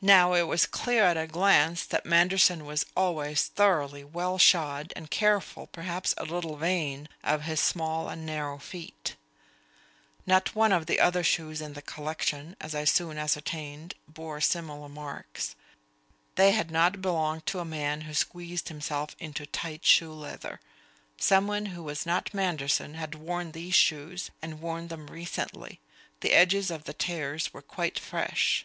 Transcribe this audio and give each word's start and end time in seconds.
Now 0.00 0.32
it 0.32 0.46
was 0.46 0.64
clear 0.64 1.04
at 1.04 1.18
a 1.18 1.26
glance 1.26 1.84
that 1.84 2.06
Manderson 2.06 2.64
was 2.64 2.86
always 2.96 3.48
thoroughly 3.48 4.02
well 4.02 4.38
shod 4.38 4.94
and 4.96 5.10
careful, 5.10 5.66
perhaps 5.66 6.14
a 6.16 6.24
little 6.24 6.56
vain, 6.56 7.06
of 7.22 7.42
his 7.42 7.60
small 7.60 8.08
and 8.08 8.24
narrow 8.24 8.58
feet. 8.58 9.14
Not 10.24 10.54
one 10.54 10.72
of 10.72 10.86
the 10.86 10.98
other 10.98 11.22
shoes 11.22 11.60
in 11.60 11.74
the 11.74 11.82
collection, 11.82 12.56
as 12.62 12.74
I 12.74 12.84
soon 12.84 13.18
ascertained, 13.18 13.92
bore 14.08 14.40
similar 14.40 14.88
marks; 14.88 15.54
they 16.36 16.52
had 16.52 16.70
not 16.70 17.02
belonged 17.02 17.44
to 17.48 17.58
a 17.58 17.64
man 17.66 18.00
who 18.08 18.14
squeezed 18.14 18.68
himself 18.68 19.14
into 19.18 19.44
tight 19.44 19.84
shoe 19.84 20.14
leather. 20.14 20.60
Someone 21.18 21.66
who 21.76 21.82
was 21.82 22.06
not 22.06 22.32
Manderson 22.32 22.94
had 22.94 23.16
worn 23.16 23.52
these 23.52 23.74
shoes, 23.74 24.30
and 24.40 24.62
worn 24.62 24.88
them 24.88 25.08
recently; 25.10 25.78
the 26.20 26.32
edges 26.32 26.70
of 26.70 26.84
the 26.84 26.94
tears 26.94 27.52
were 27.52 27.60
quite 27.60 27.98
fresh. 27.98 28.64